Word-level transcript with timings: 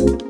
Música 0.00 0.29